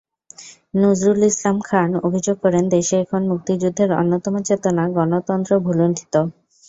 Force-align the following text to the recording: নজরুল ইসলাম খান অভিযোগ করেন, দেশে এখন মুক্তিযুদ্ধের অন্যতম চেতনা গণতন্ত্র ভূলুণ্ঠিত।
নজরুল 0.75 1.21
ইসলাম 1.25 1.57
খান 1.61 1.89
অভিযোগ 2.07 2.35
করেন, 2.43 2.63
দেশে 2.75 2.95
এখন 3.03 3.21
মুক্তিযুদ্ধের 3.31 3.89
অন্যতম 3.93 4.33
চেতনা 4.47 4.83
গণতন্ত্র 4.97 5.51
ভূলুণ্ঠিত। 5.65 6.13